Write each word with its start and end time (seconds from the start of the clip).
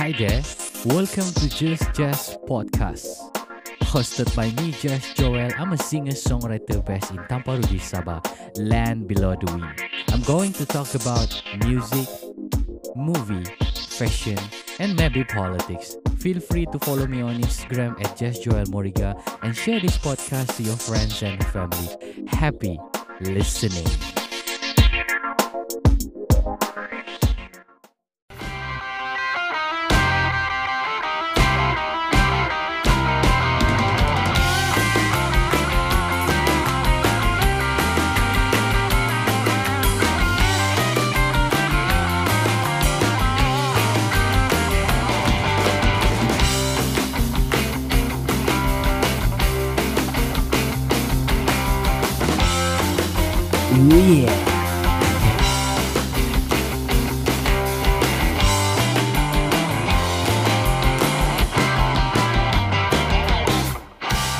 Hi 0.00 0.12
there, 0.12 0.42
welcome 0.86 1.30
to 1.30 1.48
Just 1.50 1.92
Jess 1.92 2.34
Podcast. 2.48 3.04
Hosted 3.82 4.34
by 4.34 4.50
me, 4.52 4.72
Jess 4.72 5.12
Joel. 5.12 5.50
I'm 5.58 5.74
a 5.74 5.76
singer 5.76 6.12
songwriter 6.12 6.82
based 6.82 7.10
in 7.10 7.18
Tamparuli 7.28 7.76
Sabah, 7.76 8.24
land 8.56 9.06
below 9.06 9.36
the 9.36 9.52
wind. 9.52 9.78
I'm 10.08 10.22
going 10.22 10.54
to 10.54 10.64
talk 10.64 10.94
about 10.94 11.42
music, 11.66 12.08
movie, 12.96 13.44
fashion, 13.74 14.38
and 14.78 14.96
maybe 14.96 15.22
politics. 15.22 15.98
Feel 16.16 16.40
free 16.40 16.64
to 16.72 16.78
follow 16.78 17.06
me 17.06 17.20
on 17.20 17.38
Instagram 17.38 18.02
at 18.02 18.16
Jess 18.16 18.38
Joel 18.38 18.64
Moriga 18.72 19.12
and 19.42 19.54
share 19.54 19.80
this 19.80 19.98
podcast 19.98 20.56
to 20.56 20.62
your 20.62 20.76
friends 20.76 21.22
and 21.22 21.44
family. 21.48 22.24
Happy 22.26 22.80
listening. 23.20 24.19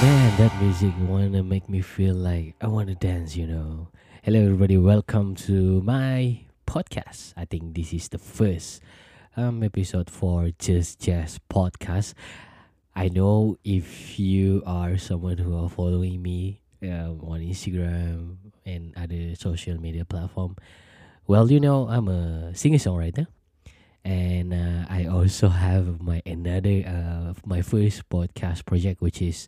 Man, 0.00 0.32
that 0.38 0.62
music 0.62 0.94
wanna 1.06 1.42
make 1.42 1.68
me 1.68 1.82
feel 1.82 2.14
like 2.14 2.54
I 2.62 2.68
wanna 2.68 2.94
dance, 2.94 3.36
you 3.36 3.46
know. 3.46 3.88
Hello 4.22 4.40
everybody, 4.40 4.78
welcome 4.78 5.34
to 5.44 5.82
my 5.82 6.40
podcast. 6.66 7.34
I 7.36 7.44
think 7.44 7.74
this 7.74 7.92
is 7.92 8.08
the 8.08 8.16
first 8.16 8.80
um 9.36 9.62
episode 9.62 10.08
for 10.08 10.48
Just 10.58 11.00
Jess 11.04 11.38
Podcast. 11.52 12.14
I 12.96 13.08
know 13.12 13.58
if 13.62 14.18
you 14.18 14.62
are 14.64 14.96
someone 14.96 15.36
who 15.36 15.52
are 15.52 15.68
following 15.68 16.22
me 16.22 16.62
um, 16.82 17.20
on 17.20 17.44
Instagram 17.44 18.36
and 18.64 18.96
other 18.96 19.34
social 19.36 19.78
media 19.78 20.06
platform, 20.06 20.56
well, 21.26 21.52
you 21.52 21.60
know 21.60 21.88
I'm 21.92 22.08
a 22.08 22.54
singer 22.54 22.78
songwriter, 22.78 23.26
and 24.02 24.54
uh, 24.54 24.86
I 24.88 25.04
also 25.12 25.48
have 25.52 26.00
my 26.00 26.22
another 26.24 26.88
uh, 26.88 27.34
my 27.44 27.60
first 27.60 28.08
podcast 28.08 28.64
project, 28.64 29.02
which 29.02 29.20
is 29.20 29.46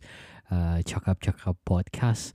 Chuck 0.85 1.07
Up 1.07 1.21
Chuck 1.21 1.47
Up 1.47 1.57
podcast, 1.65 2.33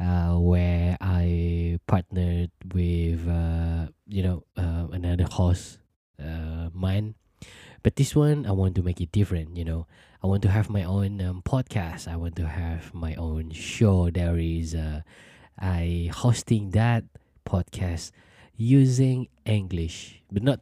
uh, 0.00 0.36
where 0.38 0.96
I 1.00 1.78
partnered 1.86 2.50
with 2.72 3.26
uh, 3.28 3.88
you 4.06 4.22
know 4.22 4.44
uh, 4.56 4.86
another 4.92 5.24
host, 5.24 5.78
uh, 6.20 6.70
mine. 6.72 7.14
But 7.82 7.96
this 7.96 8.14
one, 8.14 8.46
I 8.46 8.52
want 8.52 8.74
to 8.76 8.82
make 8.82 9.00
it 9.00 9.12
different. 9.12 9.56
You 9.56 9.64
know, 9.64 9.86
I 10.22 10.26
want 10.26 10.42
to 10.42 10.50
have 10.50 10.68
my 10.68 10.84
own 10.84 11.20
um, 11.20 11.42
podcast. 11.42 12.08
I 12.08 12.16
want 12.16 12.36
to 12.36 12.46
have 12.46 12.92
my 12.92 13.14
own 13.14 13.50
show. 13.50 14.10
There 14.10 14.38
is 14.38 14.74
uh, 14.74 15.02
I 15.58 16.10
hosting 16.12 16.70
that 16.72 17.04
podcast 17.46 18.12
using 18.54 19.28
English, 19.46 20.22
but 20.30 20.42
not 20.42 20.60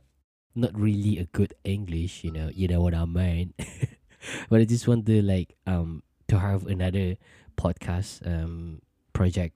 not 0.54 0.72
really 0.78 1.18
a 1.18 1.26
good 1.32 1.54
English. 1.64 2.24
You 2.24 2.32
know, 2.32 2.50
you 2.52 2.68
know 2.68 2.80
what 2.80 2.94
I 2.94 3.04
mean. 3.04 3.54
but 4.48 4.60
I 4.60 4.64
just 4.64 4.88
want 4.88 5.06
to 5.06 5.22
like 5.22 5.56
um 5.66 6.02
to 6.28 6.38
have 6.38 6.66
another 6.66 7.16
podcast 7.56 8.24
um 8.26 8.82
project, 9.12 9.54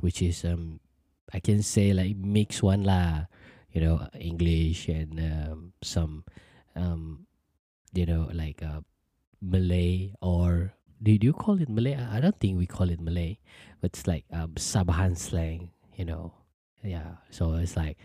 which 0.00 0.22
is 0.22 0.44
um 0.44 0.80
I 1.32 1.40
can 1.40 1.62
say 1.62 1.92
like 1.92 2.16
mix 2.16 2.62
one 2.62 2.84
lah. 2.84 3.26
You 3.72 3.80
know, 3.80 4.04
English 4.12 4.92
and 4.92 5.16
um, 5.16 5.72
some 5.80 6.28
um 6.76 7.24
you 7.96 8.04
know 8.04 8.28
like 8.32 8.60
uh 8.60 8.84
Malay 9.40 10.12
or 10.20 10.76
did 11.02 11.24
you 11.24 11.32
call 11.32 11.58
it 11.60 11.68
Malay? 11.68 11.96
I 11.96 12.18
I 12.18 12.20
don't 12.20 12.38
think 12.38 12.58
we 12.58 12.66
call 12.68 12.90
it 12.92 13.00
Malay, 13.00 13.40
but 13.80 13.96
it's 13.96 14.06
like 14.06 14.24
um 14.30 14.54
Sabahan 14.60 15.16
slang, 15.16 15.72
you 15.96 16.04
know. 16.04 16.32
Yeah, 16.84 17.22
so 17.30 17.54
it's 17.54 17.76
like 17.76 17.96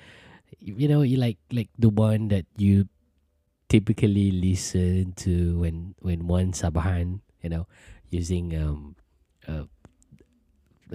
you 0.59 0.87
know, 0.87 1.01
you 1.01 1.17
like 1.17 1.37
like 1.51 1.69
the 1.77 1.89
one 1.89 2.29
that 2.29 2.45
you 2.57 2.87
typically 3.69 4.31
listen 4.31 5.13
to 5.27 5.59
when 5.59 5.95
when 5.99 6.27
one 6.27 6.51
Sabahan, 6.53 7.21
you 7.43 7.49
know, 7.49 7.67
using 8.09 8.55
um 8.55 8.95
uh, 9.47 9.65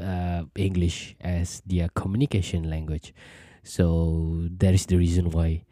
uh 0.00 0.44
English 0.56 1.16
as 1.20 1.62
their 1.66 1.88
communication 1.94 2.68
language. 2.68 3.14
So 3.62 4.48
that 4.58 4.74
is 4.74 4.86
the 4.86 4.96
reason 4.96 5.30
why 5.30 5.64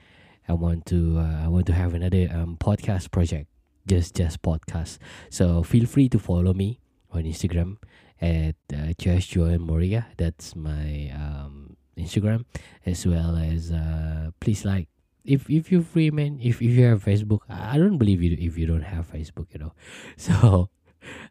I 0.49 0.55
want 0.55 0.87
to 0.87 1.19
uh, 1.19 1.45
I 1.45 1.49
want 1.49 1.67
to 1.67 1.73
have 1.73 1.95
another 1.95 2.29
um 2.33 2.57
podcast 2.59 3.11
project 3.11 3.49
just 3.87 4.15
Jess 4.15 4.37
podcast. 4.37 4.99
So 5.31 5.63
feel 5.63 5.87
free 5.87 6.09
to 6.11 6.19
follow 6.19 6.55
me 6.55 6.81
on 7.11 7.25
Instagram 7.25 7.77
at 8.21 8.55
uh, 8.73 8.93
Jess 8.99 9.27
Joel 9.27 9.59
Moriga. 9.59 10.07
That's 10.17 10.55
my 10.55 11.11
um, 11.15 11.77
Instagram, 11.97 12.45
as 12.87 13.07
well 13.07 13.37
as 13.37 13.73
uh, 13.73 14.31
please 14.41 14.65
like 14.65 14.89
if 15.25 15.49
if 15.51 15.73
you're 15.73 15.83
free, 15.83 16.11
man. 16.11 16.39
If 16.41 16.63
if 16.63 16.71
you 16.77 16.85
have 16.87 17.05
Facebook, 17.05 17.41
I 17.49 17.79
don't 17.79 17.99
believe 17.99 18.23
you 18.23 18.37
if 18.39 18.57
you 18.57 18.67
don't 18.67 18.87
have 18.87 19.11
Facebook, 19.11 19.53
you 19.53 19.59
know. 19.65 19.73
So, 20.17 20.71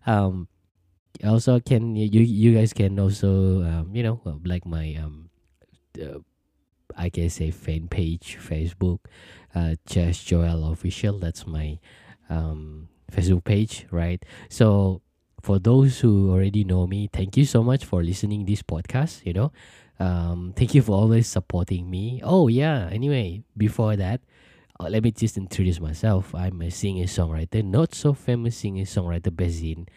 um, 0.05 0.47
also 1.25 1.59
can 1.59 1.95
you 1.95 2.21
you 2.21 2.55
guys 2.55 2.73
can 2.73 2.99
also 2.99 3.63
um 3.63 3.91
you 3.95 4.03
know 4.03 4.21
uh, 4.25 4.35
like 4.45 4.65
my 4.65 4.95
um. 5.01 5.29
Uh, 5.99 6.19
I 6.95 7.09
can 7.09 7.29
say 7.29 7.51
fan 7.51 7.87
page 7.87 8.37
Facebook, 8.41 8.99
uh, 9.55 9.75
Jess 9.85 10.23
Joel 10.23 10.71
official. 10.71 11.19
That's 11.19 11.47
my 11.47 11.79
um, 12.29 12.89
Facebook 13.11 13.43
page, 13.45 13.85
right? 13.91 14.23
So 14.49 15.01
for 15.41 15.59
those 15.59 15.99
who 15.99 16.31
already 16.31 16.63
know 16.63 16.87
me, 16.87 17.09
thank 17.11 17.37
you 17.37 17.45
so 17.45 17.63
much 17.63 17.85
for 17.85 18.03
listening 18.03 18.45
this 18.45 18.61
podcast. 18.63 19.25
You 19.25 19.33
know, 19.33 19.51
um, 19.99 20.53
thank 20.55 20.73
you 20.75 20.81
for 20.81 20.93
always 20.93 21.27
supporting 21.27 21.89
me. 21.89 22.21
Oh 22.23 22.47
yeah. 22.47 22.89
Anyway, 22.91 23.43
before 23.57 23.95
that, 23.95 24.21
let 24.87 25.03
me 25.03 25.11
just 25.11 25.37
introduce 25.37 25.79
myself. 25.79 26.33
I'm 26.33 26.61
a 26.61 26.71
singer 26.71 27.05
songwriter, 27.05 27.63
not 27.63 27.93
so 27.93 28.13
famous 28.13 28.57
singer 28.57 28.83
songwriter 28.83 29.35
based 29.35 29.63
in 29.63 29.87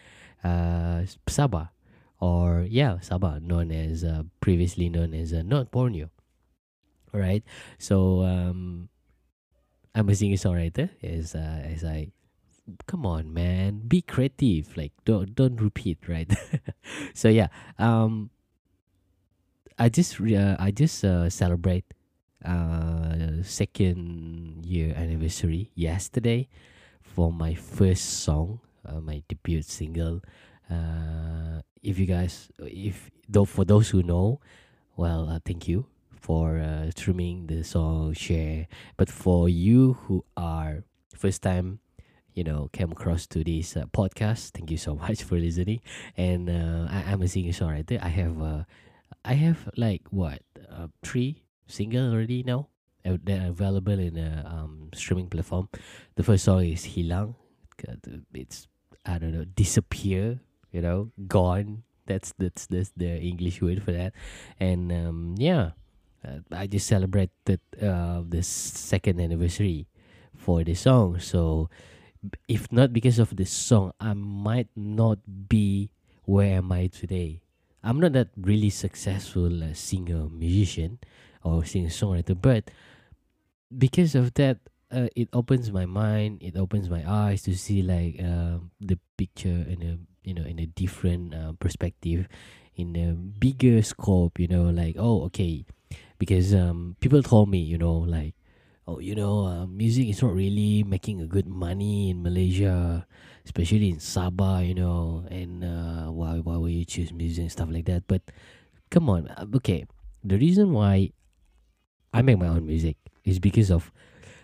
uh, 0.43 1.05
Sabah, 1.27 1.69
or 2.19 2.65
yeah, 2.67 2.97
Sabah, 3.01 3.41
known 3.41 3.71
as 3.71 4.03
uh, 4.03 4.23
previously 4.41 4.89
known 4.89 5.13
as 5.13 5.31
uh, 5.31 5.41
North 5.41 5.71
Borneo. 5.71 6.09
Right. 7.13 7.43
So 7.77 8.23
um, 8.23 8.89
I'm 9.95 10.09
a 10.09 10.15
singer 10.15 10.35
songwriter 10.35 10.89
as 11.01 11.35
uh, 11.35 11.61
as 11.63 11.83
I 11.83 12.11
come 12.87 13.05
on 13.05 13.33
man 13.33 13.81
be 13.87 14.01
creative 14.01 14.75
like 14.77 14.93
don't 15.03 15.35
don't 15.35 15.59
repeat 15.59 15.97
right 16.07 16.33
so 17.13 17.27
yeah 17.27 17.47
um 17.77 18.29
i 19.77 19.89
just 19.89 20.19
uh, 20.21 20.55
i 20.59 20.71
just 20.71 21.03
uh, 21.03 21.29
celebrate 21.29 21.85
uh 22.45 23.41
second 23.43 24.65
year 24.65 24.93
anniversary 24.95 25.71
yesterday 25.75 26.47
for 27.01 27.31
my 27.31 27.53
first 27.53 28.23
song 28.23 28.59
uh, 28.85 28.99
my 28.99 29.23
debut 29.27 29.61
single. 29.61 30.21
Uh 30.69 31.61
if 31.81 31.99
you 31.99 32.05
guys 32.05 32.49
if 32.59 33.11
though 33.27 33.45
for 33.45 33.65
those 33.65 33.89
who 33.89 34.03
know 34.03 34.39
well 34.95 35.29
uh, 35.29 35.39
thank 35.45 35.67
you 35.67 35.85
for 36.11 36.59
uh, 36.59 36.89
streaming 36.91 37.47
the 37.47 37.63
song 37.63 38.13
share. 38.13 38.67
But 38.97 39.09
for 39.09 39.49
you 39.49 39.93
who 40.07 40.23
are 40.37 40.83
first 41.15 41.41
time 41.41 41.79
you 42.33 42.43
know 42.43 42.69
came 42.73 42.91
across 42.91 43.27
to 43.27 43.43
this 43.43 43.77
uh, 43.77 43.85
podcast 43.93 44.51
thank 44.51 44.71
you 44.71 44.77
so 44.77 44.95
much 45.05 45.23
for 45.23 45.37
listening. 45.37 45.81
And 46.17 46.49
uh, 46.49 46.87
I, 46.89 47.11
i'm 47.11 47.21
a 47.21 47.27
singer 47.27 47.51
songwriter. 47.51 48.01
I 48.01 48.09
have 48.09 48.41
uh, 48.41 48.63
i 49.25 49.33
have 49.33 49.69
like 49.77 50.01
what 50.09 50.41
uh, 50.71 50.87
three 51.03 51.42
single 51.67 52.11
already 52.11 52.43
now 52.43 52.67
are 53.05 53.17
available 53.27 53.99
in 53.99 54.17
a 54.17 54.45
um, 54.47 54.89
streaming 54.93 55.27
platform. 55.27 55.69
The 56.15 56.23
first 56.23 56.45
song 56.45 56.63
is 56.65 56.85
hilang. 56.85 57.35
It's 58.33 58.67
i 59.05 59.17
don't 59.19 59.33
know 59.33 59.43
disappear 59.43 60.39
you 60.71 60.81
know 60.81 61.11
gone. 61.27 61.83
That's 62.05 62.33
that's 62.37 62.67
that's 62.67 62.91
the 62.95 63.19
english 63.19 63.61
word 63.61 63.83
for 63.83 63.91
that. 63.91 64.13
And 64.59 64.91
um, 64.91 65.35
yeah 65.37 65.71
uh, 66.23 66.39
i 66.51 66.67
just 66.67 66.87
celebrated 66.87 67.59
uh, 67.81 68.23
the 68.27 68.43
second 68.43 69.19
anniversary 69.19 69.87
for 70.35 70.63
the 70.63 70.75
song. 70.75 71.19
So 71.19 71.69
if 72.47 72.71
not 72.71 72.93
because 72.93 73.19
of 73.19 73.35
this 73.35 73.51
song, 73.51 73.91
I 73.99 74.13
might 74.13 74.69
not 74.75 75.19
be 75.49 75.91
where 76.23 76.57
am 76.57 76.71
I 76.71 76.87
today. 76.87 77.41
I'm 77.83 77.99
not 77.99 78.13
that 78.13 78.29
really 78.39 78.69
successful 78.69 79.63
uh, 79.63 79.73
singer, 79.73 80.29
musician, 80.31 80.99
or 81.43 81.65
singer 81.65 81.89
songwriter, 81.89 82.35
but 82.39 82.71
because 83.75 84.15
of 84.15 84.33
that 84.35 84.57
uh, 84.91 85.07
it 85.15 85.27
opens 85.33 85.71
my 85.71 85.85
mind 85.85 86.37
it 86.41 86.55
opens 86.55 86.89
my 86.89 87.01
eyes 87.09 87.41
to 87.41 87.57
see 87.57 87.81
like 87.81 88.21
um, 88.21 88.69
the 88.79 88.99
picture 89.17 89.65
in 89.65 89.81
a 89.81 89.97
you 90.23 90.33
know 90.33 90.43
in 90.45 90.59
a 90.59 90.65
different 90.67 91.33
uh, 91.33 91.51
perspective 91.59 92.27
in 92.75 92.95
a 92.95 93.13
bigger 93.13 93.81
scope 93.81 94.39
you 94.39 94.47
know 94.47 94.69
like 94.69 94.95
oh 94.97 95.23
okay. 95.23 95.65
Because 96.17 96.53
um, 96.55 96.95
people 97.01 97.21
told 97.21 97.49
me 97.49 97.59
you 97.59 97.77
know 97.77 97.97
like 98.07 98.33
oh 98.87 98.99
you 98.99 99.13
know 99.13 99.45
uh, 99.45 99.65
music 99.65 100.07
is 100.07 100.21
not 100.21 100.33
really 100.33 100.83
making 100.83 101.19
a 101.19 101.27
good 101.27 101.47
money 101.47 102.09
in 102.09 102.23
malaysia 102.23 103.05
especially 103.45 103.89
in 103.89 103.97
sabah 103.99 104.65
you 104.65 104.73
know 104.73 105.27
and 105.29 105.63
uh, 105.63 106.07
why 106.07 106.39
why 106.39 106.55
would 106.55 106.71
you 106.71 106.85
choose 106.85 107.11
music 107.11 107.43
and 107.43 107.51
stuff 107.51 107.69
like 107.69 107.85
that? 107.85 108.07
But 108.07 108.23
come 108.89 109.09
on 109.09 109.27
uh, 109.27 109.45
okay. 109.59 109.85
The 110.23 110.37
reason 110.39 110.71
why 110.71 111.11
i 112.13 112.21
make 112.21 112.37
my 112.37 112.47
own 112.47 112.65
music. 112.65 112.97
Is 113.23 113.39
because 113.39 113.71
of 113.71 113.91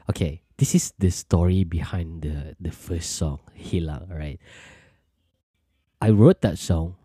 okay 0.09 0.41
this 0.57 0.73
is 0.73 0.93
the 0.99 1.11
story 1.11 1.63
behind 1.63 2.21
the 2.23 2.55
the 2.59 2.71
first 2.71 3.15
song 3.15 3.39
hilang 3.53 4.07
right? 4.09 4.39
I 6.01 6.11
wrote 6.11 6.41
that 6.41 6.57
song 6.57 6.95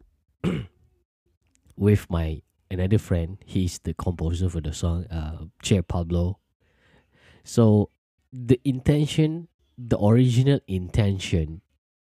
with 1.76 2.08
my 2.08 2.42
another 2.70 2.98
friend. 2.98 3.38
He's 3.44 3.78
the 3.80 3.94
composer 3.94 4.48
for 4.48 4.60
the 4.60 4.72
song 4.72 5.06
uh 5.10 5.50
chair 5.62 5.82
pablo. 5.82 6.38
So 7.42 7.90
the 8.32 8.60
intention 8.64 9.48
the 9.76 9.98
original 9.98 10.60
intention 10.66 11.60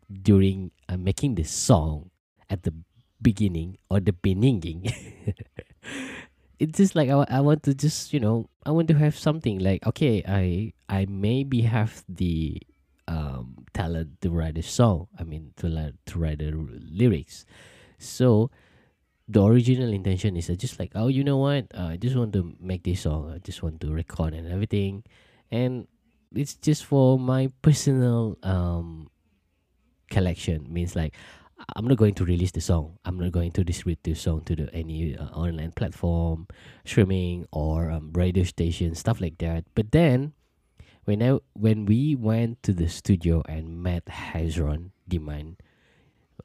during 0.09 0.71
uh, 0.87 0.97
making 0.97 1.35
the 1.35 1.43
song 1.43 2.09
at 2.49 2.63
the 2.63 2.73
beginning 3.21 3.77
or 3.89 3.99
the 3.99 4.13
beginning 4.13 4.87
it's 6.59 6.77
just 6.77 6.95
like 6.95 7.09
I, 7.09 7.25
I 7.29 7.39
want 7.41 7.63
to 7.63 7.73
just 7.73 8.13
you 8.13 8.19
know 8.19 8.49
i 8.65 8.71
want 8.71 8.87
to 8.89 8.93
have 8.93 9.17
something 9.17 9.59
like 9.59 9.85
okay 9.87 10.23
i 10.27 10.73
i 10.89 11.05
maybe 11.09 11.61
have 11.61 12.03
the 12.07 12.61
um 13.07 13.65
talent 13.73 14.21
to 14.21 14.29
write 14.29 14.57
a 14.57 14.63
song 14.63 15.07
i 15.17 15.23
mean 15.23 15.53
to 15.57 15.67
la- 15.67 15.95
to 16.05 16.19
write 16.19 16.39
the 16.39 16.51
lyrics. 16.91 17.45
So 17.97 18.51
the 19.27 19.43
original 19.43 19.91
intention 19.91 20.35
is 20.37 20.47
just 20.57 20.79
like 20.79 20.91
oh 20.95 21.07
you 21.07 21.23
know 21.23 21.37
what? 21.37 21.67
Uh, 21.73 21.95
i 21.95 21.97
just 21.97 22.15
want 22.15 22.33
to 22.33 22.53
make 22.59 22.83
this 22.83 23.01
song 23.01 23.31
i 23.33 23.37
just 23.39 23.63
want 23.63 23.81
to 23.81 23.91
record 23.91 24.33
and 24.33 24.47
everything. 24.47 25.03
And 25.51 25.87
it's 26.35 26.55
just 26.55 26.85
for 26.85 27.17
my 27.17 27.49
personal 27.61 28.37
um 28.43 29.09
collection. 30.09 30.71
Means 30.71 30.95
like 30.95 31.15
i'm 31.75 31.87
not 31.87 31.97
going 31.97 32.13
to 32.13 32.25
release 32.25 32.51
the 32.51 32.61
song 32.61 32.97
i'm 33.05 33.19
not 33.19 33.31
going 33.31 33.51
to 33.51 33.63
distribute 33.63 33.99
the 34.03 34.13
song 34.13 34.41
to 34.41 34.55
the 34.55 34.73
any 34.73 35.17
uh, 35.17 35.25
online 35.27 35.71
platform 35.71 36.47
streaming 36.85 37.45
or 37.51 37.91
um, 37.91 38.11
radio 38.13 38.43
station 38.43 38.95
stuff 38.95 39.21
like 39.21 39.37
that 39.37 39.63
but 39.75 39.91
then 39.91 40.33
when 41.05 41.23
I, 41.23 41.39
when 41.53 41.85
we 41.85 42.15
went 42.15 42.61
to 42.63 42.73
the 42.73 42.87
studio 42.87 43.41
and 43.49 43.81
met 43.81 44.05
Hazron 44.05 44.91
Diman 45.09 45.55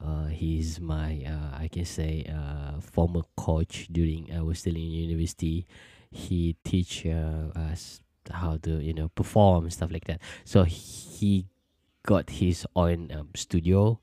uh, 0.01 0.25
he's 0.27 0.79
my 0.79 1.23
uh, 1.25 1.57
I 1.57 1.69
can 1.71 1.85
say 1.85 2.25
uh, 2.27 2.81
former 2.81 3.21
coach 3.37 3.87
during 3.91 4.29
I 4.33 4.41
was 4.41 4.59
still 4.59 4.75
in 4.75 4.81
university. 4.81 5.65
He 6.11 6.55
teach 6.63 7.05
uh, 7.05 7.51
us 7.55 8.01
how 8.31 8.57
to 8.63 8.81
you 8.81 8.93
know 8.93 9.09
perform 9.09 9.69
stuff 9.69 9.91
like 9.91 10.05
that. 10.05 10.21
So 10.43 10.63
he 10.63 11.47
got 12.05 12.29
his 12.29 12.67
own 12.75 13.11
um, 13.11 13.29
studio, 13.35 13.99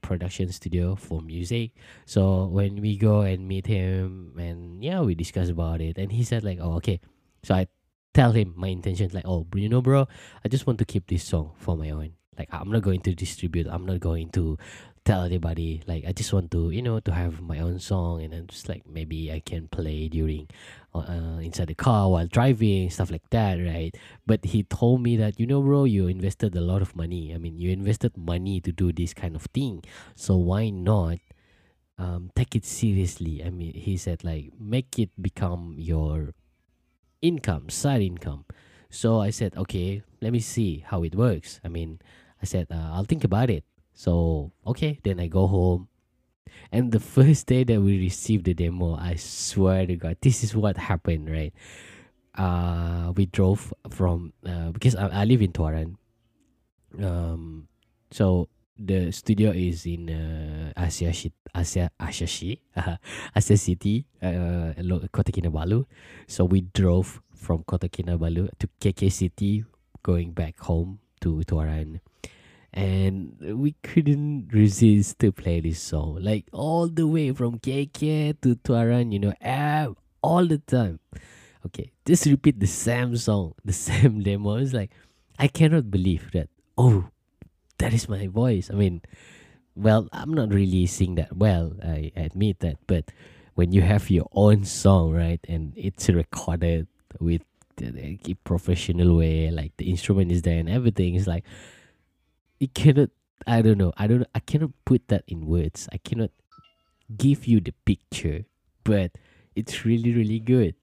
production 0.00 0.50
studio 0.52 0.94
for 0.94 1.20
music. 1.20 1.72
So 2.04 2.46
when 2.46 2.80
we 2.80 2.96
go 2.96 3.20
and 3.20 3.46
meet 3.48 3.66
him, 3.66 4.34
and 4.38 4.82
yeah, 4.82 5.00
we 5.00 5.14
discuss 5.14 5.48
about 5.48 5.80
it, 5.80 5.98
and 5.98 6.12
he 6.12 6.24
said 6.24 6.44
like, 6.44 6.58
oh 6.60 6.74
okay. 6.76 7.00
So 7.42 7.54
I 7.54 7.68
tell 8.14 8.32
him 8.32 8.54
my 8.56 8.68
intentions 8.68 9.14
like, 9.14 9.26
oh 9.26 9.46
you 9.54 9.68
know, 9.68 9.82
bro, 9.82 10.08
I 10.44 10.48
just 10.48 10.66
want 10.66 10.78
to 10.80 10.84
keep 10.84 11.06
this 11.06 11.24
song 11.24 11.52
for 11.56 11.76
my 11.76 11.90
own. 11.90 12.12
Like 12.38 12.48
I'm 12.52 12.70
not 12.70 12.82
going 12.82 13.00
to 13.02 13.14
distribute. 13.14 13.66
I'm 13.66 13.86
not 13.86 14.00
going 14.00 14.30
to 14.30 14.58
tell 15.06 15.22
anybody 15.22 15.80
like 15.86 16.04
i 16.04 16.12
just 16.12 16.32
want 16.32 16.50
to 16.50 16.70
you 16.70 16.82
know 16.82 16.98
to 16.98 17.12
have 17.12 17.40
my 17.40 17.60
own 17.60 17.78
song 17.78 18.22
and 18.22 18.32
then 18.32 18.46
just 18.48 18.68
like 18.68 18.82
maybe 18.86 19.30
i 19.30 19.38
can 19.38 19.68
play 19.68 20.08
during 20.08 20.48
uh, 20.96 21.04
uh, 21.12 21.38
inside 21.40 21.68
the 21.68 21.74
car 21.74 22.08
while 22.10 22.26
driving 22.26 22.88
stuff 22.88 23.10
like 23.10 23.28
that 23.30 23.56
right? 23.60 23.94
But 24.24 24.46
he 24.46 24.62
told 24.62 25.02
me 25.02 25.16
that 25.18 25.38
you 25.38 25.46
know 25.46 25.60
bro 25.60 25.84
you 25.84 26.08
invested 26.08 26.56
a 26.56 26.60
lot 26.60 26.80
of 26.80 26.96
money. 26.96 27.34
I 27.34 27.38
mean 27.38 27.58
you 27.58 27.70
invested 27.70 28.16
money 28.16 28.60
to 28.62 28.72
do 28.72 28.92
this 28.92 29.12
kind 29.12 29.36
of 29.36 29.42
thing. 29.52 29.84
So 30.14 30.36
why 30.36 30.70
not 30.70 31.18
um, 31.98 32.30
take 32.34 32.56
it 32.56 32.64
seriously? 32.64 33.44
I 33.44 33.50
mean 33.50 33.74
he 33.74 33.96
said 33.98 34.24
like 34.24 34.52
make 34.58 34.98
it 34.98 35.10
become 35.20 35.74
your 35.76 36.32
income 37.20 37.68
side 37.68 38.00
income. 38.00 38.46
So 38.88 39.20
i 39.20 39.28
said 39.28 39.54
okay 39.56 40.02
let 40.22 40.32
me 40.32 40.40
see 40.40 40.84
how 40.86 41.02
it 41.02 41.14
works. 41.14 41.60
I 41.64 41.68
mean 41.68 42.00
i 42.40 42.44
said 42.44 42.66
uh, 42.70 42.92
i'll 42.92 43.08
think 43.08 43.24
about 43.24 43.48
it 43.48 43.64
so 43.96 44.52
okay, 44.68 45.00
then 45.02 45.18
I 45.18 45.26
go 45.26 45.48
home. 45.48 45.88
And 46.70 46.92
the 46.92 47.00
first 47.16 47.48
day 47.48 47.64
that 47.64 47.80
we 47.80 47.98
received 47.98 48.44
the 48.44 48.54
demo, 48.54 48.94
I 48.94 49.16
swear 49.16 49.88
to 49.88 49.96
God, 49.96 50.20
this 50.20 50.44
is 50.44 50.54
what 50.54 50.76
happened, 50.76 51.32
right? 51.32 51.52
Uh, 52.36 53.12
we 53.16 53.24
drove 53.24 53.72
from 53.88 54.36
uh, 54.44 54.70
because 54.70 54.94
I, 54.94 55.08
I 55.08 55.24
live 55.24 55.40
in 55.40 55.52
Tuaran. 55.56 55.96
Um, 57.00 57.68
so 58.12 58.48
the 58.76 59.10
studio 59.10 59.50
is 59.50 59.88
in 59.88 60.12
uh, 60.12 60.76
Asia 60.76 61.08
Asia 61.08 61.32
Asia 61.56 61.88
Asia 63.34 63.56
City, 63.56 64.04
uh, 64.20 64.76
Kota 65.08 65.32
Kinabalu. 65.32 65.88
So 66.28 66.44
we 66.44 66.68
drove 66.76 67.22
from 67.32 67.64
Kota 67.64 67.88
Kinabalu 67.88 68.52
to 68.60 68.68
KK 68.78 69.10
City, 69.10 69.64
going 70.02 70.32
back 70.32 70.60
home 70.60 71.00
to 71.24 71.40
Tuaran 71.48 72.00
and 72.76 73.34
we 73.40 73.74
couldn't 73.82 74.52
resist 74.52 75.18
to 75.18 75.32
play 75.32 75.60
this 75.60 75.80
song 75.80 76.18
like 76.20 76.44
all 76.52 76.88
the 76.88 77.06
way 77.06 77.32
from 77.32 77.58
KK 77.58 78.38
to 78.42 78.54
Tuaran, 78.56 79.12
you 79.12 79.18
know, 79.18 79.32
all 80.22 80.46
the 80.46 80.58
time. 80.58 81.00
Okay, 81.64 81.90
just 82.04 82.26
repeat 82.26 82.60
the 82.60 82.66
same 82.66 83.16
song, 83.16 83.54
the 83.64 83.72
same 83.72 84.22
demo. 84.22 84.56
It's 84.56 84.74
like 84.74 84.92
I 85.38 85.48
cannot 85.48 85.90
believe 85.90 86.30
that. 86.32 86.48
Oh, 86.76 87.08
that 87.78 87.94
is 87.94 88.08
my 88.08 88.26
voice. 88.26 88.70
I 88.70 88.74
mean, 88.74 89.00
well, 89.74 90.08
I'm 90.12 90.32
not 90.34 90.52
really 90.52 90.86
sing 90.86 91.14
that 91.16 91.34
well. 91.34 91.72
I 91.82 92.12
admit 92.14 92.60
that, 92.60 92.76
but 92.86 93.10
when 93.54 93.72
you 93.72 93.80
have 93.80 94.10
your 94.10 94.28
own 94.32 94.64
song, 94.64 95.12
right, 95.12 95.40
and 95.48 95.72
it's 95.76 96.10
recorded 96.10 96.88
with 97.20 97.40
uh, 97.80 97.88
the, 97.92 98.18
the 98.22 98.34
professional 98.44 99.16
way, 99.16 99.50
like 99.50 99.72
the 99.78 99.88
instrument 99.88 100.30
is 100.30 100.42
there 100.42 100.58
and 100.58 100.68
everything, 100.68 101.14
it's 101.14 101.26
like 101.26 101.44
it 102.60 102.74
cannot 102.74 103.10
i 103.46 103.60
don't 103.62 103.78
know 103.78 103.92
i 103.96 104.06
don't 104.06 104.26
i 104.34 104.40
cannot 104.40 104.70
put 104.84 105.08
that 105.08 105.24
in 105.28 105.46
words. 105.46 105.88
I 105.92 105.98
cannot 105.98 106.30
give 107.16 107.46
you 107.46 107.60
the 107.60 107.72
picture 107.84 108.44
but 108.84 109.12
it's 109.54 109.84
really 109.84 110.12
really 110.14 110.38
good. 110.40 110.74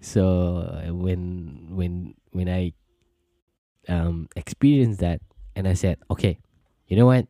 So 0.00 0.66
uh, 0.66 0.92
when 0.92 1.68
when 1.70 2.14
when 2.32 2.48
i 2.48 2.72
um 3.88 4.28
experienced 4.36 5.00
that 5.00 5.20
and 5.56 5.66
i 5.66 5.74
said 5.74 5.98
okay 6.10 6.38
you 6.86 6.96
know 6.96 7.06
what? 7.06 7.26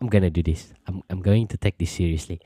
I'm 0.00 0.08
gonna 0.08 0.30
do 0.30 0.42
this. 0.42 0.72
I'm, 0.86 1.02
I'm 1.10 1.20
going 1.20 1.46
to 1.48 1.56
take 1.56 1.78
this 1.78 1.92
seriously. 1.92 2.40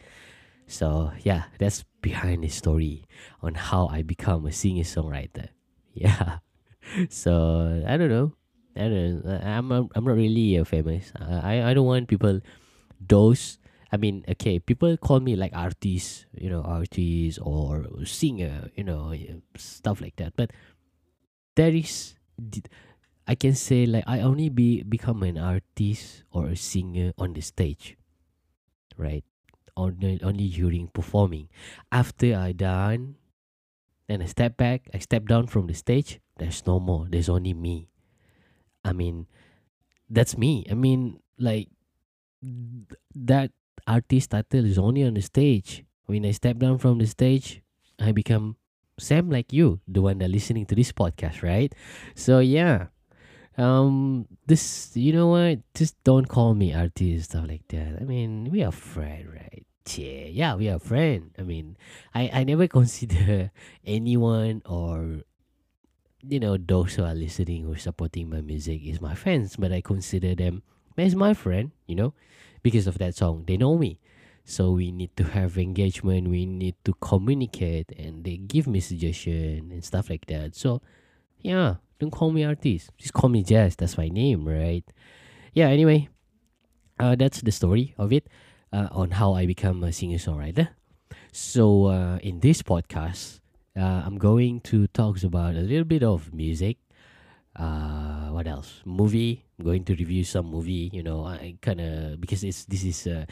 So 0.66 1.12
yeah 1.22 1.44
that's 1.58 1.84
behind 2.02 2.44
the 2.44 2.48
story 2.48 3.04
on 3.42 3.54
how 3.54 3.88
i 3.88 4.02
become 4.02 4.46
a 4.46 4.52
singer 4.52 4.84
songwriter 4.86 5.48
yeah. 5.94 6.38
So 7.10 7.82
i 7.86 7.96
don't 7.96 8.10
know 8.10 8.37
I 8.78 8.88
don't 8.88 9.24
know. 9.24 9.40
I'm 9.42 9.72
I'm 9.72 10.04
not 10.04 10.16
really 10.16 10.58
uh, 10.58 10.64
famous. 10.64 11.12
I 11.18 11.62
I 11.62 11.74
don't 11.74 11.86
want 11.86 12.08
people 12.08 12.40
those. 13.02 13.58
I 13.90 13.96
mean, 13.96 14.24
okay, 14.28 14.60
people 14.60 14.96
call 14.96 15.20
me 15.20 15.34
like 15.34 15.56
artist, 15.56 16.26
you 16.36 16.50
know, 16.52 16.60
artist 16.60 17.40
or 17.40 17.88
singer, 18.04 18.68
you 18.76 18.84
know, 18.84 19.16
stuff 19.56 20.00
like 20.00 20.16
that. 20.16 20.36
But 20.36 20.52
there 21.56 21.72
is, 21.72 22.14
I 23.26 23.34
can 23.34 23.54
say 23.54 23.86
like 23.86 24.04
I 24.06 24.20
only 24.20 24.48
be 24.48 24.82
become 24.84 25.22
an 25.24 25.38
artist 25.38 26.22
or 26.30 26.48
a 26.48 26.56
singer 26.56 27.12
on 27.18 27.32
the 27.32 27.40
stage, 27.40 27.96
right? 28.96 29.24
Only 29.76 30.20
only 30.22 30.48
during 30.48 30.88
performing. 30.88 31.48
After 31.90 32.36
I 32.36 32.52
done, 32.52 33.16
then 34.06 34.22
I 34.22 34.26
step 34.26 34.56
back. 34.56 34.88
I 34.92 34.98
step 34.98 35.26
down 35.26 35.48
from 35.48 35.66
the 35.66 35.74
stage. 35.74 36.20
There's 36.36 36.66
no 36.66 36.78
more. 36.78 37.06
There's 37.08 37.28
only 37.28 37.54
me 37.54 37.88
I 38.84 38.92
mean, 38.92 39.26
that's 40.08 40.36
me. 40.36 40.66
I 40.70 40.74
mean, 40.74 41.20
like 41.38 41.68
that 43.14 43.50
artist 43.86 44.30
title 44.30 44.64
is 44.64 44.78
only 44.78 45.04
on 45.04 45.14
the 45.14 45.22
stage. 45.22 45.84
When 46.06 46.24
I 46.24 46.32
step 46.32 46.58
down 46.58 46.78
from 46.78 46.98
the 46.98 47.06
stage, 47.06 47.62
I 47.98 48.12
become 48.12 48.56
same 48.98 49.30
like 49.30 49.52
you, 49.52 49.80
the 49.86 50.02
one 50.02 50.18
that 50.18 50.30
listening 50.30 50.66
to 50.66 50.74
this 50.74 50.92
podcast, 50.92 51.42
right? 51.42 51.72
So 52.14 52.38
yeah. 52.40 52.88
Um 53.56 54.26
this 54.46 54.92
you 54.94 55.12
know 55.12 55.28
what? 55.28 55.58
Just 55.74 55.96
don't 56.04 56.28
call 56.28 56.54
me 56.54 56.72
artist 56.74 57.30
stuff 57.30 57.46
like 57.48 57.66
that. 57.68 57.98
I 58.00 58.04
mean, 58.04 58.50
we 58.50 58.62
are 58.62 58.72
friend, 58.72 59.28
right? 59.32 59.66
Yeah, 59.96 60.26
yeah, 60.28 60.54
we 60.54 60.68
are 60.68 60.78
friend. 60.78 61.34
I 61.38 61.42
mean, 61.42 61.76
I 62.14 62.30
I 62.32 62.44
never 62.44 62.68
consider 62.78 63.50
anyone 63.84 64.62
or 64.64 65.22
you 66.22 66.40
know 66.40 66.56
those 66.56 66.94
who 66.94 67.04
are 67.04 67.14
listening 67.14 67.66
or 67.66 67.76
supporting 67.76 68.30
my 68.30 68.40
music 68.40 68.82
is 68.84 69.00
my 69.00 69.14
fans, 69.14 69.56
but 69.56 69.72
I 69.72 69.80
consider 69.80 70.34
them 70.34 70.62
as 70.96 71.14
my 71.14 71.34
friend. 71.34 71.70
You 71.86 71.96
know, 71.96 72.14
because 72.62 72.86
of 72.86 72.98
that 72.98 73.14
song, 73.14 73.44
they 73.46 73.56
know 73.56 73.76
me. 73.78 73.98
So 74.44 74.72
we 74.72 74.90
need 74.92 75.14
to 75.16 75.24
have 75.24 75.58
engagement. 75.58 76.28
We 76.28 76.46
need 76.46 76.76
to 76.84 76.94
communicate, 77.00 77.92
and 77.98 78.24
they 78.24 78.38
give 78.38 78.66
me 78.66 78.80
suggestion 78.80 79.70
and 79.70 79.84
stuff 79.84 80.08
like 80.08 80.26
that. 80.26 80.56
So, 80.56 80.80
yeah, 81.40 81.76
don't 81.98 82.10
call 82.10 82.30
me 82.32 82.44
artist. 82.44 82.90
Just 82.96 83.12
call 83.12 83.28
me 83.28 83.42
Jess. 83.42 83.76
That's 83.76 83.98
my 83.98 84.08
name, 84.08 84.48
right? 84.48 84.84
Yeah. 85.52 85.68
Anyway, 85.68 86.08
uh, 86.98 87.14
that's 87.14 87.42
the 87.42 87.52
story 87.52 87.94
of 87.98 88.12
it. 88.12 88.26
Uh, 88.70 88.88
on 88.92 89.12
how 89.12 89.32
I 89.32 89.46
become 89.46 89.82
a 89.82 89.92
singer 89.92 90.18
songwriter. 90.18 90.68
So 91.32 91.86
uh, 91.86 92.18
in 92.22 92.40
this 92.40 92.60
podcast, 92.62 93.40
uh, 93.78 94.02
I'm 94.04 94.18
going 94.18 94.60
to 94.74 94.88
talk 94.88 95.22
about 95.22 95.54
a 95.54 95.62
little 95.62 95.84
bit 95.86 96.02
of 96.02 96.34
music. 96.34 96.78
Uh, 97.54 98.28
what 98.34 98.46
else? 98.46 98.82
Movie. 98.84 99.44
I'm 99.58 99.64
going 99.64 99.84
to 99.84 99.94
review 99.94 100.24
some 100.24 100.46
movie. 100.46 100.90
You 100.92 101.02
know, 101.02 101.24
I 101.24 101.56
kind 101.62 101.80
of 101.80 102.20
because 102.20 102.42
it's 102.42 102.64
this 102.64 102.82
is 102.82 103.06
uh, 103.06 103.24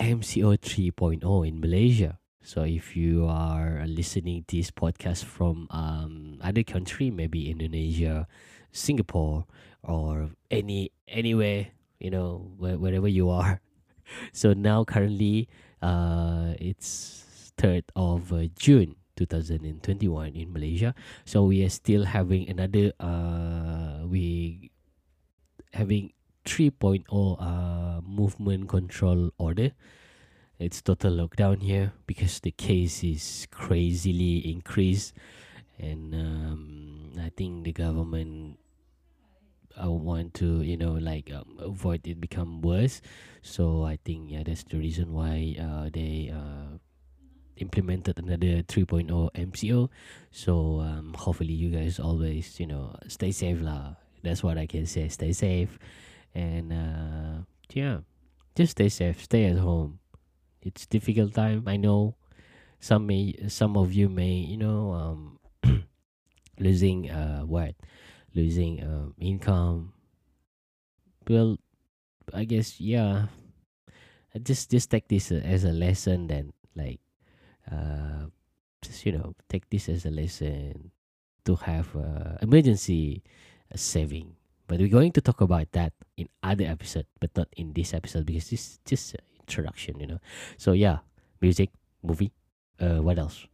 MCO 0.00 0.56
3.0 0.56 1.20
in 1.48 1.60
Malaysia. 1.60 2.18
So 2.42 2.62
if 2.62 2.96
you 2.96 3.26
are 3.28 3.84
listening 3.86 4.44
this 4.48 4.70
podcast 4.70 5.24
from 5.24 5.66
um, 5.70 6.38
other 6.40 6.62
country, 6.62 7.10
maybe 7.10 7.50
Indonesia, 7.50 8.26
Singapore, 8.72 9.44
or 9.82 10.30
any 10.50 10.90
anywhere, 11.08 11.68
you 12.00 12.10
know, 12.10 12.48
where, 12.56 12.78
wherever 12.78 13.08
you 13.08 13.28
are. 13.30 13.60
So 14.32 14.52
now 14.52 14.84
currently, 14.84 15.48
uh, 15.82 16.54
it's 16.60 17.50
third 17.58 17.82
of 17.96 18.32
uh, 18.32 18.46
June 18.54 18.94
2021 19.16 20.36
in 20.36 20.52
Malaysia. 20.52 20.94
So 21.24 21.44
we 21.44 21.64
are 21.64 21.72
still 21.72 22.04
having 22.04 22.48
another 22.48 22.92
uh 23.00 24.04
we 24.06 24.70
having 25.72 26.12
3.0 26.44 27.04
uh 27.10 28.00
movement 28.02 28.68
control 28.68 29.30
order. 29.38 29.72
It's 30.58 30.80
total 30.80 31.12
lockdown 31.12 31.60
here 31.62 31.92
because 32.06 32.40
the 32.40 32.50
case 32.52 33.04
is 33.04 33.46
crazily 33.50 34.38
increased 34.48 35.12
and 35.78 36.14
um, 36.14 37.12
I 37.20 37.28
think 37.28 37.64
the 37.64 37.72
government 37.72 38.58
I 39.76 39.88
want 39.88 40.32
to 40.40 40.62
you 40.62 40.76
know 40.76 40.92
like 40.92 41.30
um, 41.32 41.58
avoid 41.60 42.06
it 42.08 42.18
become 42.20 42.62
worse 42.62 43.02
so 43.42 43.84
I 43.84 43.98
think 44.04 44.30
yeah 44.30 44.42
that's 44.42 44.64
the 44.64 44.78
reason 44.78 45.12
why 45.12 45.54
uh, 45.60 45.90
they 45.92 46.32
uh, 46.32 46.65
implemented 47.56 48.18
another 48.18 48.62
3.0 48.62 49.08
MCO. 49.34 49.88
So 50.30 50.80
um, 50.80 51.14
hopefully 51.16 51.52
you 51.52 51.70
guys 51.70 51.98
always 51.98 52.60
you 52.60 52.66
know 52.66 52.94
stay 53.08 53.32
safe 53.32 53.60
lah. 53.60 53.96
That's 54.22 54.42
what 54.42 54.58
I 54.58 54.66
can 54.66 54.86
say. 54.86 55.08
Stay 55.08 55.32
safe, 55.32 55.78
and 56.34 56.72
uh, 56.72 57.46
yeah, 57.72 58.02
just 58.54 58.72
stay 58.72 58.88
safe. 58.88 59.22
Stay 59.22 59.46
at 59.46 59.58
home. 59.58 59.98
It's 60.62 60.86
difficult 60.86 61.34
time. 61.34 61.64
I 61.66 61.76
know. 61.76 62.16
Some 62.80 63.06
may 63.06 63.34
some 63.48 63.76
of 63.76 63.92
you 63.92 64.08
may 64.08 64.44
you 64.44 64.58
know 64.58 64.92
um 64.92 65.38
losing 66.60 67.10
uh 67.10 67.42
what 67.42 67.74
losing 68.34 68.82
um 68.84 69.14
income. 69.18 69.94
Well, 71.28 71.58
I 72.34 72.44
guess 72.44 72.80
yeah. 72.80 73.32
Just 74.36 74.70
just 74.70 74.90
take 74.90 75.08
this 75.08 75.32
as 75.32 75.64
a 75.64 75.72
lesson 75.72 76.28
then 76.28 76.52
like 76.76 77.00
uh, 77.70 78.26
just 78.82 79.06
you 79.06 79.12
know 79.12 79.34
take 79.48 79.68
this 79.70 79.88
as 79.88 80.06
a 80.06 80.10
lesson 80.10 80.90
to 81.44 81.56
have 81.56 81.94
uh, 81.96 82.36
emergency 82.42 83.22
saving. 83.74 84.34
But 84.66 84.80
we're 84.80 84.90
going 84.90 85.12
to 85.12 85.20
talk 85.20 85.40
about 85.40 85.70
that 85.72 85.92
in 86.16 86.28
other 86.42 86.66
episode 86.66 87.06
but 87.20 87.30
not 87.36 87.48
in 87.56 87.72
this 87.72 87.94
episode 87.94 88.26
because 88.26 88.50
this 88.50 88.78
just 88.84 89.16
introduction 89.40 89.98
you 90.00 90.06
know. 90.06 90.20
So 90.58 90.72
yeah 90.72 90.98
music 91.40 91.70
movie 92.02 92.32
uh 92.80 93.02
what 93.02 93.18
else? 93.18 93.46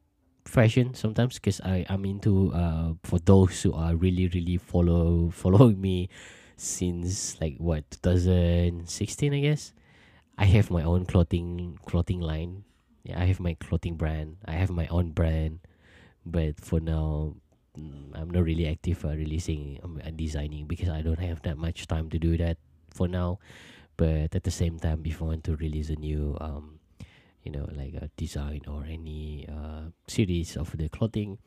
Fashion 0.45 0.93
sometimes 0.95 1.39
because 1.39 1.61
i 1.63 1.87
i'm 1.89 2.05
into 2.05 2.51
uh 2.53 2.95
for 3.05 3.21
those 3.21 3.63
who 3.63 3.73
are 3.73 3.95
really 3.95 4.27
really 4.35 4.57
follow 4.57 5.31
following 5.43 5.81
me 5.81 6.09
since 6.57 7.41
like 7.41 7.55
what 7.59 7.85
2016 8.03 9.35
i 9.35 9.41
guess? 9.41 9.73
I 10.37 10.47
have 10.47 10.71
my 10.71 10.83
own 10.83 11.05
clothing 11.05 11.79
clothing 11.87 12.21
line 12.21 12.65
yeah, 13.05 13.21
I 13.21 13.25
have 13.27 13.41
my 13.41 13.55
clothing 13.55 13.97
brand. 13.97 14.37
I 14.47 14.53
have 14.53 14.71
my 14.71 14.87
own 14.89 15.11
brand, 15.13 15.61
but 16.27 16.61
for 16.61 16.81
now, 16.81 17.35
mm, 17.79 18.11
I'm 18.15 18.31
not 18.31 18.45
really 18.45 18.69
active 18.69 19.05
uh, 19.05 19.11
releasing 19.17 19.81
um, 19.83 20.01
and 20.05 20.17
designing 20.17 20.67
because 20.67 20.89
I 20.89 21.03
don't 21.03 21.21
have 21.21 21.43
that 21.43 21.59
much 21.59 21.87
time 21.89 22.11
to 22.11 22.19
do 22.19 22.37
that 22.39 22.59
for 22.91 23.09
now. 23.09 23.39
But 23.97 24.35
at 24.35 24.45
the 24.45 24.51
same 24.51 24.79
time, 24.79 25.03
if 25.07 25.23
I 25.23 25.27
want 25.27 25.45
to 25.45 25.57
release 25.57 25.91
a 25.91 25.97
new, 25.97 26.37
um, 26.41 26.81
you 27.45 27.53
know, 27.53 27.69
like 27.73 27.95
a 27.95 28.11
design 28.17 28.63
or 28.69 28.85
any 28.85 29.47
uh, 29.49 29.91
series 30.09 30.57
of 30.57 30.77
the 30.77 30.89
clothing, 30.89 31.39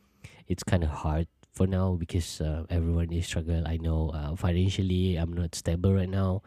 it's 0.47 0.63
kind 0.63 0.83
of 0.83 0.89
hard 0.89 1.27
for 1.53 1.67
now 1.67 1.95
because 1.95 2.41
uh, 2.41 2.65
everyone 2.69 3.11
is 3.13 3.27
struggle. 3.27 3.63
I 3.67 3.77
know 3.77 4.11
uh, 4.11 4.35
financially, 4.35 5.15
I'm 5.17 5.33
not 5.33 5.55
stable 5.55 5.93
right 5.93 6.09
now 6.09 6.43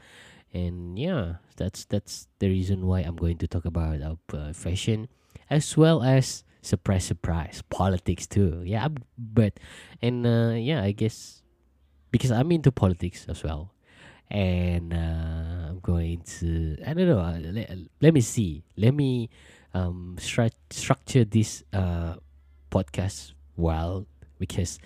and 0.52 0.99
yeah 0.99 1.35
that's 1.57 1.85
that's 1.87 2.26
the 2.38 2.49
reason 2.49 2.87
why 2.87 3.00
i'm 3.00 3.17
going 3.17 3.37
to 3.37 3.47
talk 3.47 3.64
about 3.64 4.00
uh, 4.00 4.52
fashion 4.52 5.09
as 5.50 5.76
well 5.76 6.02
as 6.02 6.45
surprise 6.62 7.05
surprise 7.05 7.62
politics 7.71 8.26
too. 8.26 8.62
Yeah 8.64 8.88
but 9.17 9.59
and 10.02 10.26
uh, 10.26 10.55
yeah 10.57 10.83
i 10.83 10.93
guess 10.93 11.43
because 12.11 12.31
i'm 12.31 12.50
into 12.52 12.73
politics 12.73 13.26
as 13.28 13.43
well. 13.43 13.73
And 14.31 14.93
uh, 14.93 15.73
i'm 15.73 15.81
going 15.81 16.21
to 16.40 16.76
i 16.85 16.93
don't 16.93 17.09
know 17.09 17.21
uh, 17.21 17.38
let, 17.40 17.71
let 18.00 18.12
me 18.14 18.21
see. 18.21 18.62
Let 18.76 18.93
me 18.95 19.31
um 19.75 20.17
stru- 20.21 20.52
structure 20.71 21.25
this 21.25 21.62
uh 21.73 22.17
podcast 22.71 23.33
well 23.57 24.07
because 24.38 24.78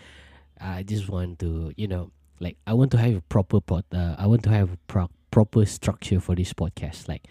i 0.61 0.83
just 0.83 1.09
want 1.09 1.39
to 1.39 1.73
you 1.77 1.87
know 1.89 2.11
like 2.41 2.57
i 2.67 2.73
want 2.73 2.91
to 2.91 2.99
have 2.99 3.15
a 3.17 3.21
proper 3.23 3.61
pod 3.61 3.85
uh, 3.93 4.15
i 4.19 4.27
want 4.27 4.43
to 4.43 4.51
have 4.51 4.73
a 4.73 4.79
pro- 4.87 5.11
proper 5.33 5.67
structure 5.67 6.21
for 6.21 6.37
this 6.37 6.53
podcast. 6.53 7.09
Like 7.09 7.27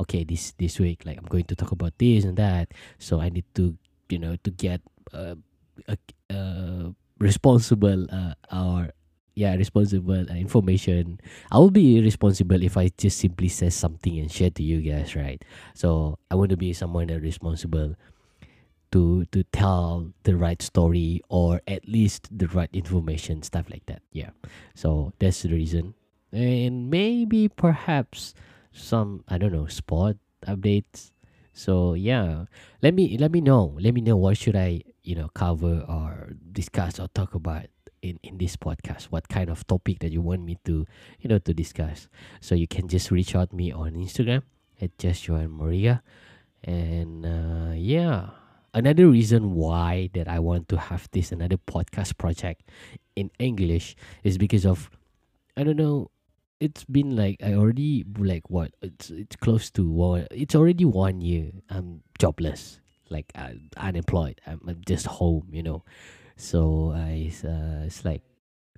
okay 0.00 0.24
this 0.24 0.50
this 0.58 0.80
week 0.82 1.06
like 1.06 1.16
i'm 1.16 1.30
going 1.30 1.46
to 1.46 1.54
talk 1.54 1.72
about 1.72 1.96
this 1.98 2.24
and 2.24 2.36
that. 2.36 2.74
So 2.98 3.20
i 3.20 3.30
need 3.30 3.46
to 3.54 3.78
you 4.10 4.18
know 4.18 4.36
to 4.42 4.50
get 4.50 4.82
uh, 5.14 5.36
a, 5.88 5.96
uh, 6.30 6.90
responsible 7.18 8.06
uh, 8.10 8.34
or 8.52 8.90
yeah 9.34 9.54
responsible 9.54 10.26
uh, 10.28 10.34
information. 10.34 11.20
I 11.50 11.58
will 11.58 11.70
be 11.70 12.00
responsible 12.02 12.62
if 12.62 12.76
i 12.76 12.90
just 12.98 13.18
simply 13.18 13.48
say 13.48 13.70
something 13.70 14.18
and 14.18 14.30
share 14.30 14.50
to 14.50 14.62
you 14.62 14.82
guys 14.82 15.16
right? 15.16 15.42
So 15.74 16.18
i 16.30 16.34
want 16.34 16.50
to 16.50 16.58
be 16.58 16.72
someone 16.72 17.06
that 17.08 17.20
responsible 17.20 17.94
to 18.92 19.24
to 19.34 19.42
tell 19.50 20.12
the 20.22 20.36
right 20.36 20.62
story 20.62 21.20
or 21.28 21.62
at 21.66 21.86
least 21.88 22.30
the 22.30 22.46
right 22.48 22.70
information 22.72 23.42
stuff 23.42 23.66
like 23.70 23.86
that. 23.86 24.02
Yeah. 24.12 24.30
So 24.74 25.12
that's 25.18 25.42
the 25.42 25.50
reason 25.50 25.94
and 26.34 26.90
maybe 26.90 27.48
perhaps 27.48 28.34
some 28.74 29.22
I 29.28 29.38
don't 29.38 29.52
know 29.54 29.70
sport 29.70 30.18
updates. 30.46 31.14
So 31.54 31.94
yeah, 31.94 32.50
let 32.82 32.92
me 32.92 33.16
let 33.16 33.30
me 33.30 33.40
know. 33.40 33.78
Let 33.78 33.94
me 33.94 34.02
know 34.02 34.18
what 34.18 34.36
should 34.36 34.56
I 34.56 34.82
you 35.06 35.14
know 35.14 35.30
cover 35.32 35.86
or 35.86 36.34
discuss 36.50 36.98
or 36.98 37.06
talk 37.14 37.34
about 37.34 37.70
in 38.02 38.18
in 38.26 38.38
this 38.38 38.58
podcast. 38.58 39.14
What 39.14 39.30
kind 39.30 39.48
of 39.48 39.62
topic 39.66 40.02
that 40.02 40.10
you 40.10 40.20
want 40.20 40.42
me 40.42 40.58
to 40.66 40.84
you 41.22 41.28
know 41.30 41.38
to 41.38 41.54
discuss. 41.54 42.10
So 42.42 42.58
you 42.58 42.66
can 42.66 42.90
just 42.90 43.14
reach 43.14 43.38
out 43.38 43.54
me 43.54 43.70
on 43.70 43.94
Instagram 43.94 44.42
at 44.82 44.98
Jess 44.98 45.22
Joel 45.22 45.46
Moriga, 45.46 46.02
and 46.66 47.24
uh, 47.24 47.72
yeah. 47.78 48.34
Another 48.74 49.06
reason 49.06 49.54
why 49.54 50.10
that 50.18 50.26
I 50.26 50.42
want 50.42 50.66
to 50.74 50.76
have 50.90 51.06
this 51.14 51.30
another 51.30 51.54
podcast 51.62 52.18
project 52.18 52.66
in 53.14 53.30
English 53.38 53.94
is 54.26 54.34
because 54.36 54.66
of 54.66 54.90
I 55.56 55.62
don't 55.62 55.78
know 55.78 56.10
it's 56.60 56.84
been 56.84 57.16
like 57.16 57.42
I 57.42 57.54
already 57.54 58.04
like 58.18 58.48
what 58.48 58.72
it's 58.82 59.10
it's 59.10 59.36
close 59.36 59.70
to 59.72 59.88
one. 59.88 60.26
It's 60.30 60.54
already 60.54 60.84
one 60.84 61.20
year. 61.20 61.50
I'm 61.70 62.02
jobless, 62.18 62.80
like 63.10 63.32
uh, 63.34 63.58
unemployed. 63.76 64.40
I'm, 64.46 64.60
I'm 64.66 64.82
just 64.86 65.06
home, 65.06 65.48
you 65.50 65.62
know. 65.62 65.84
So 66.36 66.92
I 66.94 67.30
uh, 67.44 67.86
it's 67.86 68.04
like 68.04 68.22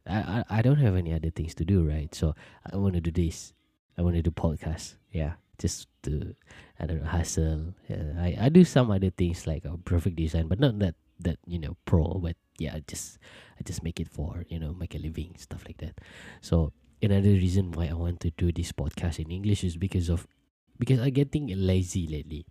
I, 0.06 0.42
I 0.50 0.59
I 0.59 0.62
don't 0.62 0.80
have 0.80 0.97
any 0.97 1.12
other 1.12 1.30
things 1.30 1.54
to 1.56 1.64
do, 1.64 1.85
right? 1.85 2.12
So 2.14 2.35
I 2.71 2.76
want 2.76 2.95
to 2.95 3.00
do 3.00 3.11
this. 3.11 3.52
I 3.99 4.02
want 4.02 4.16
to 4.16 4.23
do 4.23 4.30
podcast. 4.30 4.97
Yeah, 5.12 5.35
just 5.59 5.88
to 6.04 6.35
I 6.80 6.87
don't 6.87 7.02
know 7.02 7.09
hustle. 7.09 7.75
Yeah, 7.88 8.16
I 8.18 8.37
I 8.40 8.49
do 8.49 8.64
some 8.64 8.90
other 8.90 9.11
things 9.11 9.47
like 9.47 9.64
a 9.64 9.76
graphic 9.85 10.16
design, 10.16 10.49
but 10.49 10.61
not 10.61 10.78
that 10.80 10.95
that 11.21 11.38
you 11.47 11.59
know 11.59 11.76
pro. 11.85 12.21
But 12.21 12.37
yeah, 12.59 12.75
I 12.75 12.83
just 12.87 13.18
I 13.61 13.62
just 13.64 13.83
make 13.83 14.00
it 14.00 14.09
for 14.09 14.45
you 14.49 14.59
know 14.59 14.73
make 14.75 14.95
a 14.95 14.99
living 14.99 15.37
stuff 15.38 15.64
like 15.66 15.78
that. 15.78 16.00
So 16.40 16.73
another 17.03 17.37
reason 17.37 17.73
why 17.73 17.88
I 17.88 17.95
want 17.95 18.21
to 18.21 18.31
do 18.31 18.53
this 18.53 18.73
podcast 18.73 19.19
in 19.19 19.31
English 19.31 19.65
is 19.65 19.76
because 19.76 20.09
of 20.09 20.26
because 20.79 21.00
I'm 21.00 21.11
getting 21.11 21.49
lazy 21.55 22.07
lately. 22.07 22.47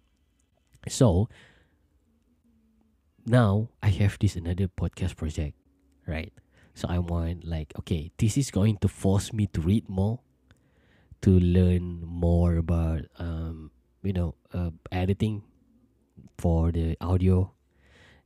So 0.88 1.30
now 3.26 3.70
I 3.82 3.90
have 3.90 4.18
this 4.20 4.36
another 4.36 4.68
podcast 4.68 5.16
project, 5.16 5.58
right? 6.08 6.34
So 6.74 6.88
I 6.90 7.00
want 7.00 7.46
like 7.46 7.74
okay, 7.80 8.12
this 8.18 8.38
is 8.38 8.52
going 8.52 8.78
to 8.82 8.88
force 8.88 9.34
me 9.34 9.48
to 9.48 9.62
read 9.62 9.90
more, 9.90 10.20
to 11.22 11.32
learn 11.40 12.04
more 12.06 12.58
about 12.58 13.02
um, 13.18 13.72
you 14.04 14.14
know 14.14 14.36
uh, 14.54 14.72
editing 14.92 15.44
for 16.38 16.72
the 16.72 16.98
audio, 17.02 17.52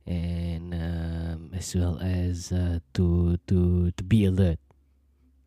and 0.06 0.74
um, 0.74 1.50
as 1.54 1.74
well 1.74 1.98
as 2.00 2.52
uh, 2.52 2.80
to 2.94 3.38
to 3.46 3.90
to 3.92 4.04
be 4.04 4.24
alert 4.26 4.58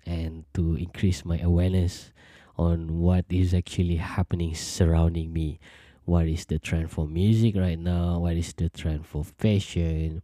and 0.05 0.45
to 0.53 0.75
increase 0.75 1.25
my 1.25 1.39
awareness 1.39 2.11
on 2.57 2.99
what 2.99 3.25
is 3.29 3.53
actually 3.53 3.97
happening 3.97 4.53
surrounding 4.55 5.33
me. 5.33 5.59
What 6.05 6.27
is 6.27 6.45
the 6.45 6.59
trend 6.59 6.91
for 6.91 7.07
music 7.07 7.55
right 7.55 7.79
now? 7.79 8.19
What 8.19 8.35
is 8.35 8.53
the 8.53 8.69
trend 8.69 9.05
for 9.05 9.23
fashion? 9.23 10.21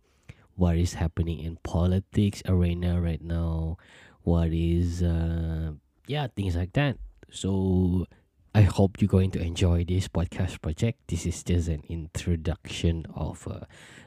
What 0.55 0.77
is 0.77 0.95
happening 0.95 1.39
in 1.39 1.57
politics 1.63 2.43
arena 2.45 2.99
right 3.01 3.21
now? 3.21 3.77
What 4.23 4.51
is 4.51 5.01
uh 5.01 5.71
yeah, 6.07 6.27
things 6.35 6.55
like 6.55 6.73
that. 6.73 6.97
So 7.31 8.07
I 8.55 8.61
hope 8.61 8.99
you're 8.99 9.07
going 9.07 9.29
to 9.31 9.41
enjoy 9.41 9.85
this 9.85 10.07
podcast 10.07 10.59
project. 10.59 11.07
This 11.07 11.27
is 11.27 11.43
just 11.43 11.69
an 11.69 11.83
introduction 11.87 13.05
of 13.13 13.47
uh, 13.47 13.61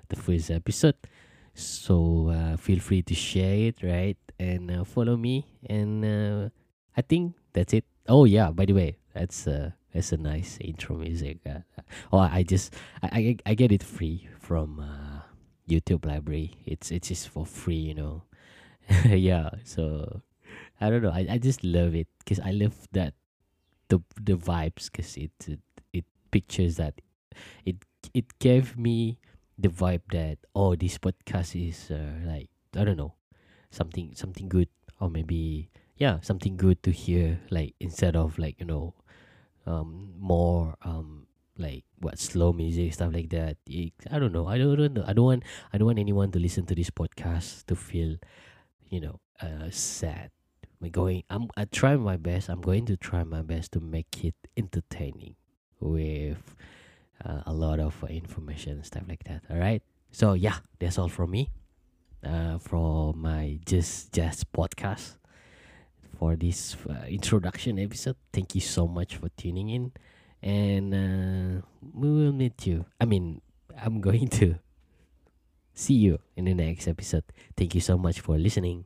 the 0.09 0.17
first 0.17 0.51
episode. 0.51 0.97
So 1.55 2.29
uh, 2.29 2.57
feel 2.57 2.79
free 2.81 3.03
to 3.03 3.15
share 3.15 3.69
it, 3.73 3.83
right? 3.83 4.17
And 4.39 4.71
uh, 4.71 4.85
follow 4.85 5.17
me. 5.17 5.47
And 5.69 6.05
uh, 6.05 6.49
I 6.97 7.03
think 7.03 7.35
that's 7.53 7.73
it. 7.75 7.85
Oh 8.09 8.25
yeah, 8.25 8.51
by 8.51 8.65
the 8.65 8.73
way, 8.73 8.97
that's 9.15 9.47
uh 9.47 9.71
that's 9.95 10.13
a 10.13 10.17
nice 10.17 10.59
intro 10.61 10.97
music. 10.97 11.39
Uh, 11.47 11.61
oh, 12.13 12.19
I 12.19 12.43
just 12.43 12.75
I, 13.03 13.37
I 13.47 13.53
I 13.53 13.55
get 13.55 13.71
it 13.71 13.83
free 13.83 14.29
from 14.41 14.81
uh, 14.81 15.23
YouTube 15.69 16.05
library. 16.05 16.57
It's 16.67 16.91
it's 16.91 17.09
just 17.09 17.29
for 17.29 17.47
free, 17.47 17.77
you 17.93 17.95
know. 17.95 18.23
yeah, 19.07 19.51
so 19.65 20.23
I 20.81 20.91
don't 20.91 21.03
know. 21.03 21.13
I, 21.13 21.27
I 21.31 21.39
just 21.39 21.63
love 21.65 21.95
it 21.95 22.09
because 22.19 22.41
I 22.41 22.51
love 22.53 22.75
that 22.93 23.15
the 23.89 24.01
the 24.21 24.35
vibes 24.35 24.91
because 24.91 25.17
it, 25.17 25.33
it 25.47 25.61
it 25.93 26.05
pictures 26.31 26.77
that 26.77 27.01
it 27.65 27.77
it 28.15 28.39
gave 28.39 28.79
me 28.79 29.19
the 29.63 29.71
vibe 29.71 30.03
that 30.11 30.39
oh 30.55 30.75
this 30.75 30.99
podcast 30.99 31.55
is 31.55 31.91
uh, 31.91 32.19
like 32.27 32.51
I 32.75 32.83
don't 32.85 32.99
know 32.99 33.15
something 33.71 34.13
something 34.15 34.49
good 34.49 34.69
or 35.01 35.09
maybe 35.09 35.71
yeah 35.97 36.19
something 36.21 36.57
good 36.57 36.83
to 36.83 36.91
hear 36.91 37.39
like 37.51 37.75
instead 37.79 38.17
of 38.17 38.39
like 38.39 38.59
you 38.59 38.67
know 38.67 38.95
um 39.67 40.13
more 40.19 40.75
um 40.83 41.27
like 41.59 41.85
what 42.01 42.19
slow 42.19 42.53
music 42.53 42.93
stuff 42.93 43.15
like 43.15 43.31
that. 43.31 43.57
It, 43.69 43.93
i 44.11 44.19
don't 44.19 44.33
know. 44.33 44.49
I 44.49 44.59
don't, 44.59 44.75
I 44.75 44.89
don't 44.89 45.09
i 45.09 45.13
don't 45.13 45.25
want 45.25 45.43
i 45.73 45.79
don't 45.79 45.87
want 45.87 45.99
anyone 45.99 46.33
to 46.33 46.39
listen 46.39 46.67
to 46.67 46.75
this 46.75 46.91
podcast 46.91 47.67
to 47.67 47.77
feel 47.77 48.17
you 48.91 49.01
know 49.01 49.21
uh 49.41 49.71
sad. 49.71 50.31
I'm 50.83 50.91
going 50.91 51.23
i'm 51.31 51.47
i 51.57 51.65
try 51.67 51.95
my 51.97 52.17
best. 52.17 52.49
I'm 52.49 52.61
going 52.61 52.87
to 52.87 52.97
try 52.97 53.23
my 53.23 53.43
best 53.43 53.71
to 53.73 53.81
make 53.81 54.25
it 54.25 54.35
entertaining 54.57 55.37
with 55.79 56.57
uh, 57.25 57.43
a 57.47 57.53
lot 57.53 57.79
of 57.81 58.03
uh, 58.05 58.07
information 58.09 58.73
and 58.73 58.87
stuff 58.87 59.03
like 59.09 59.25
that 59.25 59.43
all 59.51 59.57
right 59.59 59.83
so 60.11 60.35
yeah 60.35 60.57
that's 60.79 60.99
all 60.99 61.09
from 61.09 61.31
me 61.31 61.51
uh 62.25 62.59
from 62.59 63.21
my 63.21 63.59
just 63.65 64.13
Jess 64.13 64.45
podcast 64.45 65.17
for 66.23 66.37
this 66.37 66.77
uh, 66.89 67.03
introduction 67.09 67.81
episode. 67.81 68.15
Thank 68.33 68.55
you 68.55 68.61
so 68.61 68.87
much 68.87 69.17
for 69.17 69.29
tuning 69.35 69.71
in, 69.71 69.91
and 70.39 70.95
uh, 70.95 71.67
we 71.83 72.07
will 72.07 72.31
meet 72.31 72.65
you. 72.65 72.87
I 73.01 73.07
mean, 73.07 73.41
I'm 73.75 74.01
going 74.07 74.29
to 74.39 74.55
see 75.75 75.95
you 75.95 76.21
in 76.37 76.45
the 76.45 76.55
next 76.55 76.87
episode. 76.87 77.25
Thank 77.57 77.75
you 77.75 77.81
so 77.81 77.99
much 77.99 78.21
for 78.21 78.39
listening. 78.39 78.85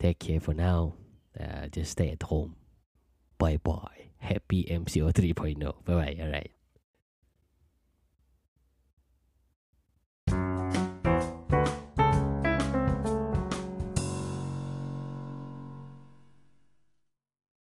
Take 0.00 0.18
care 0.18 0.40
for 0.40 0.52
now. 0.52 0.94
Uh, 1.38 1.68
just 1.70 1.92
stay 1.92 2.10
at 2.10 2.24
home. 2.24 2.56
Bye 3.38 3.58
bye. 3.62 4.10
Happy 4.18 4.64
MCO 4.64 5.12
3.0. 5.12 5.62
Bye 5.84 5.94
bye. 5.94 6.16
All 6.20 6.30
right. 6.32 6.57